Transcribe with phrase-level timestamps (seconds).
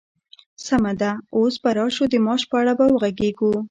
[0.65, 3.51] سمه ده، اوس به راشو د معاش په اړه به وغږيږو!